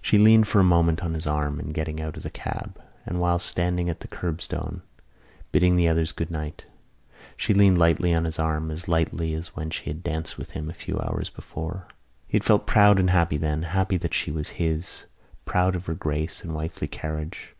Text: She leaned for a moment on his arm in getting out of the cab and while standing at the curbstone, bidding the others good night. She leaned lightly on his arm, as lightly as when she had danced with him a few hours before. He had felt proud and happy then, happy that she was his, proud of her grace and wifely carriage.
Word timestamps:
She 0.00 0.16
leaned 0.16 0.48
for 0.48 0.60
a 0.60 0.64
moment 0.64 1.04
on 1.04 1.12
his 1.12 1.26
arm 1.26 1.60
in 1.60 1.68
getting 1.68 2.00
out 2.00 2.16
of 2.16 2.22
the 2.22 2.30
cab 2.30 2.80
and 3.04 3.20
while 3.20 3.38
standing 3.38 3.90
at 3.90 4.00
the 4.00 4.08
curbstone, 4.08 4.80
bidding 5.52 5.76
the 5.76 5.88
others 5.88 6.10
good 6.12 6.30
night. 6.30 6.64
She 7.36 7.52
leaned 7.52 7.76
lightly 7.76 8.14
on 8.14 8.24
his 8.24 8.38
arm, 8.38 8.70
as 8.70 8.88
lightly 8.88 9.34
as 9.34 9.48
when 9.54 9.68
she 9.68 9.90
had 9.90 10.02
danced 10.02 10.38
with 10.38 10.52
him 10.52 10.70
a 10.70 10.72
few 10.72 10.98
hours 10.98 11.28
before. 11.28 11.86
He 12.26 12.36
had 12.36 12.44
felt 12.44 12.66
proud 12.66 12.98
and 12.98 13.10
happy 13.10 13.36
then, 13.36 13.64
happy 13.64 13.98
that 13.98 14.14
she 14.14 14.30
was 14.30 14.48
his, 14.56 15.04
proud 15.44 15.76
of 15.76 15.84
her 15.84 15.94
grace 15.94 16.42
and 16.42 16.54
wifely 16.54 16.88
carriage. 16.88 17.54